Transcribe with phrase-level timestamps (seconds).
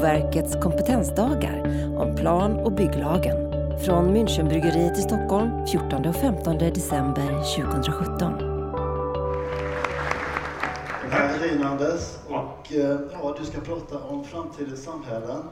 [0.00, 1.62] Boverkets kompetensdagar
[1.98, 3.36] om plan och bygglagen
[3.84, 8.32] från Münchenbryggeriet i Stockholm 14 och 15 december 2017.
[11.10, 15.42] Här är Rinandes och eh, ja, du ska prata om framtidens samhällen.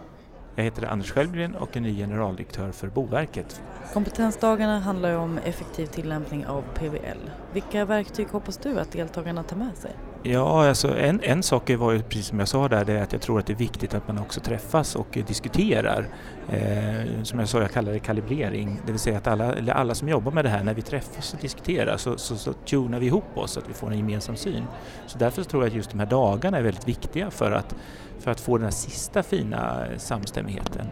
[0.54, 3.62] Jag heter Anders Sköldgren och är ny generaldirektör för Boverket.
[3.92, 7.30] Kompetensdagarna handlar om effektiv tillämpning av PBL.
[7.52, 9.92] Vilka verktyg hoppas du att deltagarna tar med sig?
[10.22, 13.12] Ja, alltså en, en sak var ju precis som jag sa där, det är att
[13.12, 16.08] jag tror att det är viktigt att man också träffas och diskuterar.
[16.48, 20.08] Eh, som jag sa, jag kallar det kalibrering, det vill säga att alla, alla som
[20.08, 23.38] jobbar med det här, när vi träffas och diskuterar så, så, så tunar vi ihop
[23.38, 24.64] oss så att vi får en gemensam syn.
[25.06, 27.74] Så därför tror jag att just de här dagarna är väldigt viktiga för att,
[28.18, 30.86] för att få den här sista fina samstämmigheten.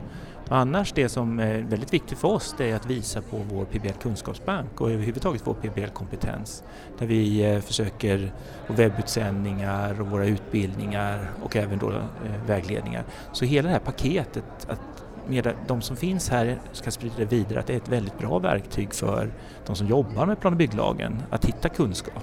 [0.48, 4.00] Annars det som är väldigt viktigt för oss det är att visa på vår PBL
[4.02, 6.64] kunskapsbank och överhuvudtaget vår PBL-kompetens.
[6.98, 8.32] Där vi eh, försöker,
[8.68, 12.00] och webbutsändningar och våra utbildningar och även då eh,
[12.46, 13.04] vägledningar.
[13.32, 14.80] Så hela det här paketet, att
[15.28, 18.38] med de som finns här ska sprida det vidare, att det är ett väldigt bra
[18.38, 19.32] verktyg för
[19.66, 22.22] de som jobbar med plan och bygglagen att hitta kunskap.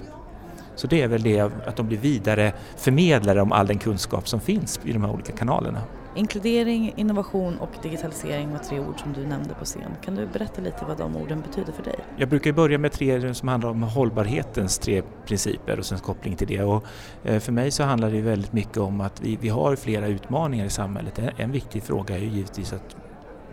[0.76, 4.40] Så det är väl det att de blir vidare förmedlare om all den kunskap som
[4.40, 5.82] finns i de här olika kanalerna.
[6.16, 9.90] Inkludering, innovation och digitalisering var tre ord som du nämnde på scen.
[10.04, 11.98] Kan du berätta lite vad de orden betyder för dig?
[12.16, 16.46] Jag brukar börja med tre som handlar om hållbarhetens tre principer och sen koppling till
[16.48, 16.62] det.
[16.62, 16.84] Och
[17.24, 20.66] eh, för mig så handlar det väldigt mycket om att vi, vi har flera utmaningar
[20.66, 21.20] i samhället.
[21.36, 22.96] En viktig fråga är ju givetvis att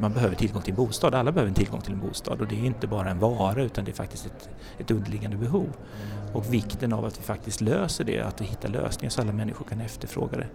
[0.01, 1.15] man behöver tillgång till en bostad.
[1.15, 3.85] Alla behöver en tillgång till en bostad och det är inte bara en vara utan
[3.85, 5.67] det är faktiskt ett, ett underliggande behov.
[6.33, 9.65] Och vikten av att vi faktiskt löser det, att vi hittar lösningar så alla människor
[9.65, 10.47] kan efterfråga det.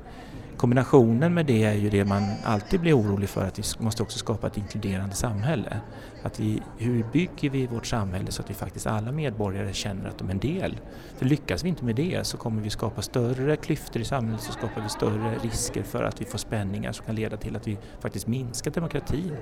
[0.56, 4.18] Kombinationen med det är ju det man alltid blir orolig för, att vi måste också
[4.18, 5.80] skapa ett inkluderande samhälle.
[6.26, 10.18] Att vi, hur bygger vi vårt samhälle så att vi faktiskt alla medborgare känner att
[10.18, 10.80] de är en del?
[11.16, 14.52] För lyckas vi inte med det så kommer vi skapa större klyftor i samhället så
[14.52, 17.78] skapar vi större risker för att vi får spänningar som kan leda till att vi
[18.00, 19.36] faktiskt minskar demokratin.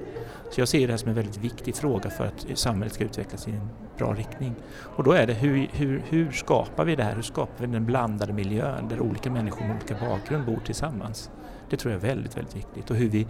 [0.50, 3.48] Så jag ser det här som en väldigt viktig fråga för att samhället ska utvecklas
[3.48, 3.68] i en
[3.98, 4.54] bra riktning.
[4.96, 7.14] Och då är det hur, hur, hur skapar vi det här?
[7.14, 11.30] Hur skapar vi den blandade miljön där olika människor med olika bakgrund bor tillsammans?
[11.70, 12.90] Det tror jag är väldigt, väldigt viktigt.
[12.90, 13.26] Och hur vi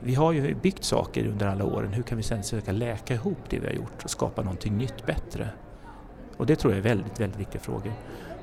[0.00, 3.38] vi har ju byggt saker under alla åren, hur kan vi sen försöka läka ihop
[3.48, 5.48] det vi har gjort och skapa någonting nytt bättre?
[6.36, 7.92] Och det tror jag är väldigt, väldigt viktiga frågor.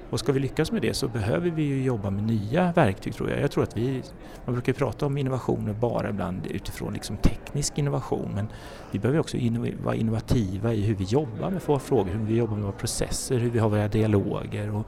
[0.10, 3.30] Och ska vi lyckas med det så behöver vi ju jobba med nya verktyg tror
[3.30, 3.42] jag.
[3.42, 4.04] Jag tror att vi,
[4.46, 8.48] man brukar prata om innovationer bara ibland utifrån liksom teknisk innovation men
[8.92, 9.38] vi behöver också
[9.84, 13.40] vara innovativa i hur vi jobbar med våra frågor, hur vi jobbar med våra processer,
[13.40, 14.88] hur vi har våra dialoger och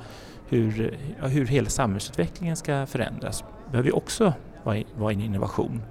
[0.49, 3.43] hur, ja, hur hela samhällsutvecklingen ska förändras.
[3.65, 4.33] Det behöver vi också
[4.63, 5.81] vara, vara en innovation.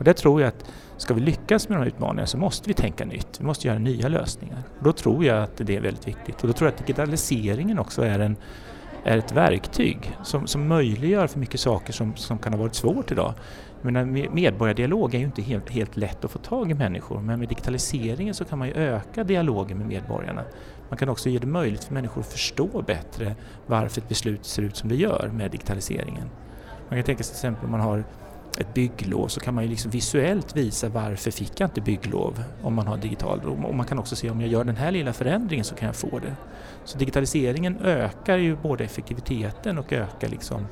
[0.00, 0.64] Och där tror jag att
[0.96, 3.40] ska vi lyckas med de här utmaningarna så måste vi tänka nytt.
[3.40, 4.62] Vi måste göra nya lösningar.
[4.78, 6.40] Och då tror jag att det är väldigt viktigt.
[6.40, 8.36] Och då tror jag att digitaliseringen också är, en,
[9.04, 13.12] är ett verktyg som, som möjliggör för mycket saker som, som kan ha varit svårt
[13.12, 13.34] idag.
[13.82, 17.48] Men medborgardialog är ju inte helt, helt lätt att få tag i människor men med
[17.48, 20.44] digitaliseringen så kan man ju öka dialogen med medborgarna.
[20.88, 23.34] Man kan också ge det möjligt för människor att förstå bättre
[23.66, 26.30] varför ett beslut ser ut som det gör med digitaliseringen.
[26.88, 28.04] Man kan tänka sig till exempel om man har
[28.58, 32.74] ett bygglov så kan man ju liksom visuellt visa varför fick jag inte bygglov om
[32.74, 35.64] man har digital och man kan också se om jag gör den här lilla förändringen
[35.64, 36.36] så kan jag få det.
[36.84, 40.66] Så digitaliseringen ökar ju både effektiviteten och ökar liksom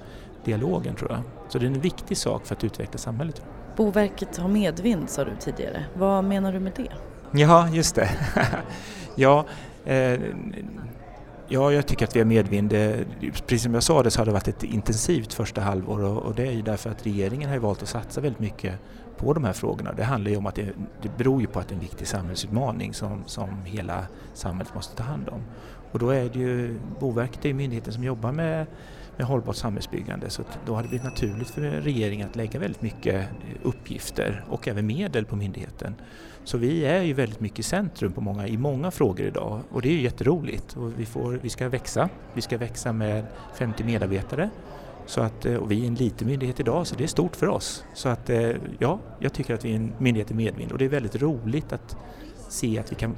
[0.44, 1.20] dialogen tror jag.
[1.48, 3.42] Så det är en viktig sak för att utveckla samhället.
[3.76, 5.84] Boverket har medvind sa du tidigare.
[5.94, 6.92] Vad menar du med det?
[7.32, 8.10] Ja, just det.
[9.14, 9.46] ja,
[9.84, 10.20] eh,
[11.50, 12.72] Ja, jag tycker att vi har medvind.
[12.72, 16.34] Eh, precis som jag sa det så har det varit ett intensivt första halvår och
[16.34, 18.74] det är ju därför att regeringen har valt att satsa väldigt mycket
[19.16, 19.92] på de här frågorna.
[19.92, 20.68] Det handlar ju om att det,
[21.02, 24.96] det beror ju på att det är en viktig samhällsutmaning som, som hela samhället måste
[24.96, 25.42] ta hand om.
[25.92, 28.66] Och då är det ju, Boverket det är myndigheten som jobbar med,
[29.18, 33.14] med hållbart samhällsbyggande så då har det blivit naturligt för regeringen att lägga väldigt mycket
[33.14, 33.26] eh,
[33.62, 35.94] uppgifter och även medel på myndigheten.
[36.44, 39.82] Så vi är ju väldigt mycket i centrum på många, i många frågor idag och
[39.82, 40.76] det är ju jätteroligt.
[40.76, 44.50] Och vi, får, vi ska växa, vi ska växa med 50 medarbetare.
[45.06, 47.48] Så att, eh, och vi är en liten myndighet idag så det är stort för
[47.48, 47.84] oss.
[47.94, 50.84] Så att eh, ja, jag tycker att vi är en myndighet i medvind och det
[50.84, 51.96] är väldigt roligt att
[52.48, 53.16] se att vi kan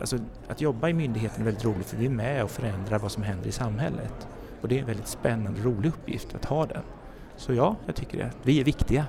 [0.00, 0.18] Alltså,
[0.48, 3.22] att jobba i myndigheten är väldigt roligt för vi är med och förändrar vad som
[3.22, 4.28] händer i samhället.
[4.62, 6.82] Och det är en väldigt spännande och rolig uppgift att ha den.
[7.36, 8.30] Så ja, jag tycker det.
[8.42, 9.06] Vi är viktiga.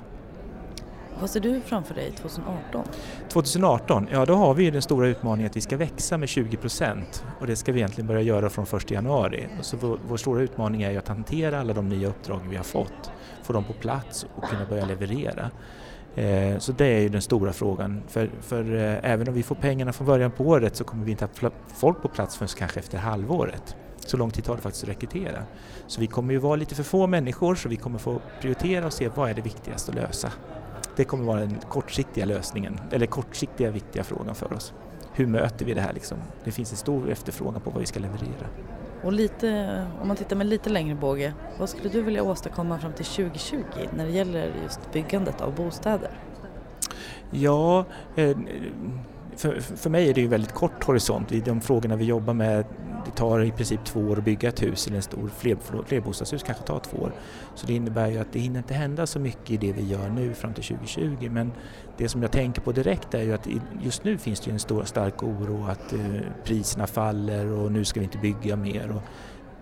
[1.19, 2.85] Vad ser du framför dig 2018?
[3.29, 7.25] 2018, ja då har vi den stora utmaningen att vi ska växa med 20 procent
[7.39, 9.47] och det ska vi egentligen börja göra från 1 januari.
[9.61, 13.11] Så vår, vår stora utmaning är att hantera alla de nya uppdrag vi har fått,
[13.44, 15.51] få dem på plats och kunna börja leverera.
[16.15, 18.03] Eh, så det är ju den stora frågan.
[18.07, 21.11] För, för eh, även om vi får pengarna från början på året så kommer vi
[21.11, 23.75] inte ha folk på plats förrän kanske efter halvåret.
[24.05, 25.44] Så lång tid tar det faktiskt att rekrytera.
[25.88, 28.94] Så vi kommer ju vara lite för få människor så vi kommer få prioritera och
[28.94, 30.31] se vad är det viktigaste att lösa.
[30.95, 34.73] Det kommer vara den kortsiktiga lösningen, eller kortsiktiga viktiga frågan för oss.
[35.13, 36.17] Hur möter vi det här liksom?
[36.44, 38.47] Det finns en stor efterfrågan på vad vi ska leverera.
[39.03, 42.94] Och lite, om man tittar med lite längre båge, vad skulle du vilja åstadkomma fram
[42.94, 43.57] till 2020
[43.95, 46.11] när det gäller just byggandet av bostäder?
[47.31, 47.85] Ja,
[48.15, 48.38] eh,
[49.35, 51.31] för, för mig är det ju väldigt kort horisont.
[51.31, 52.65] I de frågorna vi jobbar med,
[53.05, 56.44] det tar i princip två år att bygga ett hus eller en stor fler, flerbostadshus
[56.44, 57.13] kanske tar två år.
[57.55, 60.09] Så det innebär ju att det hinner inte hända så mycket i det vi gör
[60.09, 61.51] nu fram till 2020 men
[61.97, 63.47] det som jag tänker på direkt är ju att
[63.81, 66.00] just nu finns det ju en stor stark oro att eh,
[66.44, 68.91] priserna faller och nu ska vi inte bygga mer.
[68.91, 69.01] Och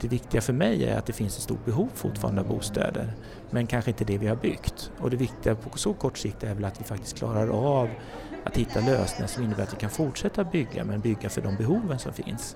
[0.02, 3.14] det viktiga för mig är att det finns ett stort behov fortfarande av bostäder
[3.50, 4.92] men kanske inte det vi har byggt.
[5.00, 7.90] Och det viktiga på så kort sikt är väl att vi faktiskt klarar av
[8.44, 12.00] att hitta lösningar som innebär att vi kan fortsätta bygga men bygga för de behoven
[12.00, 12.56] som finns.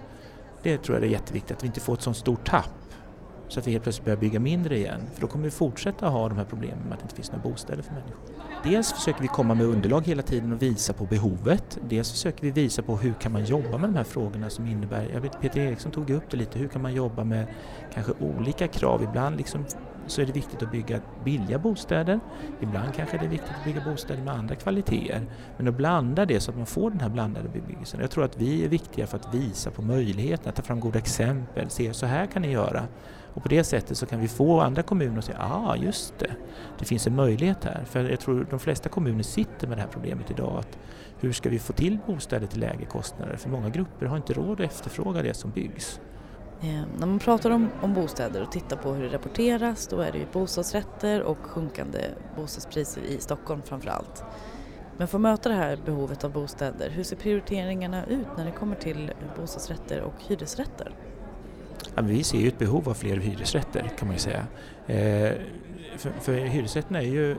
[0.65, 2.69] Det tror jag är jätteviktigt, att vi inte får ett sådant stort tapp
[3.47, 5.01] så att vi helt plötsligt börjar bygga mindre igen.
[5.13, 7.43] För då kommer vi fortsätta ha de här problemen med att det inte finns några
[7.43, 8.15] bostäder för människor.
[8.63, 11.77] Dels försöker vi komma med underlag hela tiden och visa på behovet.
[11.89, 15.09] Dels försöker vi visa på hur kan man jobba med de här frågorna som innebär,
[15.13, 17.47] jag vet Peter Eriksson tog upp det lite, hur kan man jobba med
[17.93, 19.03] kanske olika krav.
[19.03, 19.65] Ibland liksom
[20.07, 22.19] så är det viktigt att bygga billiga bostäder.
[22.59, 25.21] Ibland kanske det är viktigt att bygga bostäder med andra kvaliteter.
[25.57, 27.99] Men att blanda det så att man får den här blandade bebyggelsen.
[27.99, 31.69] Jag tror att vi är viktiga för att visa på möjligheterna, ta fram goda exempel,
[31.69, 32.87] se så här kan ni göra.
[33.33, 36.19] Och på det sättet så kan vi få andra kommuner att säga, ja ah, just
[36.19, 36.31] det,
[36.79, 37.83] det finns en möjlighet här.
[37.85, 40.57] För jag tror de flesta kommuner sitter med det här problemet idag.
[40.59, 40.77] Att
[41.19, 43.37] hur ska vi få till bostäder till lägre kostnader?
[43.37, 45.99] För många grupper har inte råd att efterfråga det som byggs.
[46.61, 50.11] Ehm, när man pratar om, om bostäder och tittar på hur det rapporteras då är
[50.11, 51.99] det ju bostadsrätter och sjunkande
[52.35, 54.23] bostadspriser i Stockholm framför allt.
[54.97, 58.51] Men för att möta det här behovet av bostäder, hur ser prioriteringarna ut när det
[58.51, 60.91] kommer till bostadsrätter och hyresrätter?
[61.95, 64.47] Ja, vi ser ju ett behov av fler hyresrätter kan man ju säga.
[64.87, 65.33] Eh,
[65.97, 67.35] för, för hyresrätterna är ju,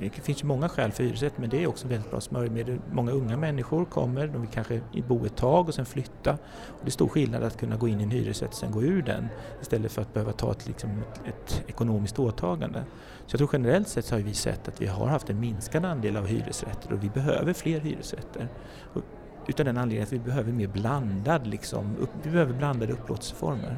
[0.00, 2.78] det finns ju många skäl för hyresrätt men det är också väldigt bra smörjmedel.
[2.92, 6.32] Många unga människor kommer, de vill kanske bo ett tag och sen flytta.
[6.66, 8.82] Och det är stor skillnad att kunna gå in i en hyresrätt och sen gå
[8.82, 9.28] ur den
[9.60, 12.84] istället för att behöva ta ett, liksom, ett, ett ekonomiskt åtagande.
[13.26, 15.84] Så jag tror generellt sett så har vi sett att vi har haft en minskad
[15.84, 18.48] andel av hyresrätter och vi behöver fler hyresrätter.
[18.94, 19.02] Och
[19.48, 23.76] utan den anledningen att vi behöver mer blandad, liksom, upp, vi behöver blandade upplåtelseformer.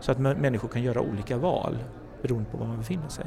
[0.00, 1.78] Så att människor kan göra olika val
[2.22, 3.26] beroende på var man befinner sig.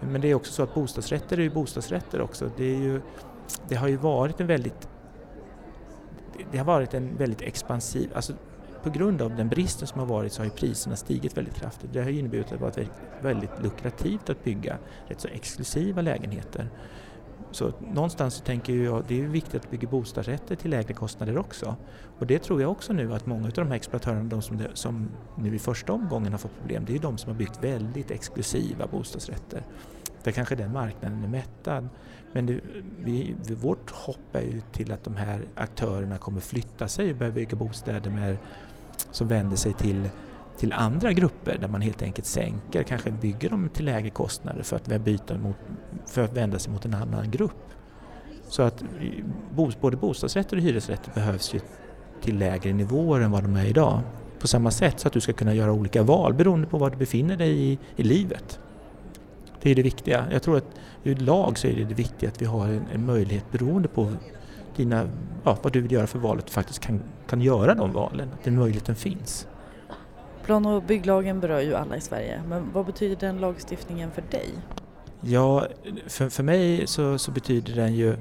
[0.00, 2.50] Men det är också så att bostadsrätter är ju bostadsrätter också.
[2.56, 3.00] Det, är ju,
[3.68, 4.88] det har ju varit en väldigt
[6.52, 8.32] det har varit en väldigt expansiv, alltså
[8.82, 11.92] på grund av den bristen som har varit så har ju priserna stigit väldigt kraftigt.
[11.92, 12.90] Det har inneburit att det har varit
[13.22, 16.68] väldigt lukrativt att bygga rätt så exklusiva lägenheter.
[17.56, 21.38] Så någonstans så tänker jag att det är viktigt att bygga bostadsrätter till lägre kostnader
[21.38, 21.76] också.
[22.18, 25.08] Och det tror jag också nu att många av de här exploatörerna, de som, som
[25.36, 28.86] nu i första omgången har fått problem, det är de som har byggt väldigt exklusiva
[28.86, 29.62] bostadsrätter.
[30.22, 31.88] Där kanske den marknaden är mättad.
[32.32, 32.60] Men det,
[32.98, 37.32] vi, vårt hopp är ju till att de här aktörerna kommer flytta sig och börja
[37.32, 38.36] bygga bostäder med,
[39.10, 40.08] som vänder sig till
[40.56, 44.76] till andra grupper där man helt enkelt sänker, kanske bygger dem till lägre kostnader för
[44.76, 45.56] att, byta mot,
[46.06, 47.66] för att vända sig mot en annan grupp.
[48.48, 48.84] Så att
[49.80, 51.60] både bostadsrätter och hyresrätter behövs ju
[52.22, 54.00] till lägre nivåer än vad de är idag.
[54.38, 56.96] På samma sätt så att du ska kunna göra olika val beroende på var du
[56.96, 58.60] befinner dig i, i livet.
[59.62, 60.26] Det är det viktiga.
[60.32, 60.66] Jag tror att
[61.04, 64.12] ur lag så är det det viktiga att vi har en, en möjlighet beroende på
[64.76, 65.08] dina,
[65.44, 68.28] ja, vad du vill göra för valet, att du faktiskt kan, kan göra de valen,
[68.34, 69.48] att den möjligheten finns.
[70.44, 74.48] Plan och bygglagen berör ju alla i Sverige, men vad betyder den lagstiftningen för dig?
[75.20, 75.66] Ja,
[76.06, 78.16] för, för mig så, så betyder den ju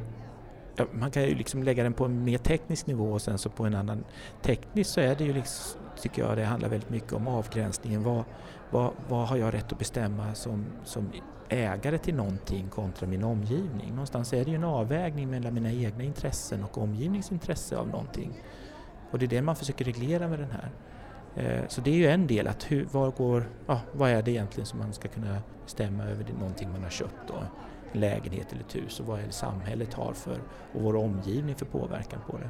[0.75, 3.49] ja, man kan ju liksom lägga den på en mer teknisk nivå och sen så
[3.49, 4.03] på en annan.
[4.41, 8.03] Tekniskt så är det ju liksom, tycker jag det handlar väldigt mycket om avgränsningen.
[8.03, 8.23] Vad,
[8.71, 11.11] vad, vad har jag rätt att bestämma som, som
[11.49, 13.89] ägare till någonting kontra min omgivning?
[13.89, 18.41] Någonstans är det ju en avvägning mellan mina egna intressen och omgivningsintresse av någonting.
[19.11, 20.71] Och det är det man försöker reglera med den här.
[21.35, 24.31] Eh, så det är ju en del, att hur, var går, ja, vad är det
[24.31, 27.33] egentligen som man ska kunna bestämma över det, någonting man har köpt då?
[27.91, 30.39] En lägenhet eller ett hus och vad är det samhället har för
[30.73, 32.49] och vår omgivning för påverkan på det.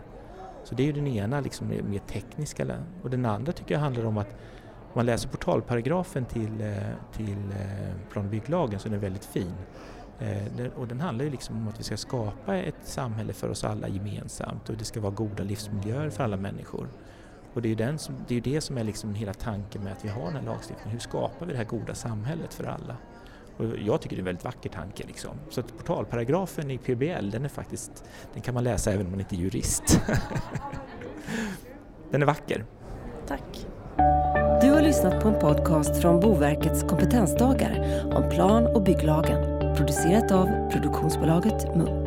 [0.64, 2.66] Så det är ju den ena liksom mer tekniska
[3.04, 4.30] och den andra tycker jag handlar om att
[4.96, 6.74] om man läser portalparagrafen till, eh,
[7.14, 9.54] till eh, plan och bygglagen så är den väldigt fin.
[10.76, 13.88] Och den handlar ju liksom om att vi ska skapa ett samhälle för oss alla
[13.88, 16.88] gemensamt och det ska vara goda livsmiljöer för alla människor.
[17.56, 19.94] Och det är ju den som, det, är det som är liksom hela tanken med
[19.94, 20.92] att vi har den här lagstiftningen.
[20.92, 22.98] Hur skapar vi det här goda samhället för alla?
[23.58, 25.04] Och jag tycker det är en väldigt vacker tanke.
[25.08, 25.32] Liksom.
[25.50, 29.20] Så att portalparagrafen i PBL, den är faktiskt, den kan man läsa även om man
[29.20, 30.02] inte är jurist.
[32.12, 32.66] den är vacker.
[33.28, 33.68] Tack.
[34.62, 39.76] Du har lyssnat på en podcast från Boverkets kompetensdagar om plan och bygglagen.
[39.76, 42.05] Producerat av produktionsbolaget Munk.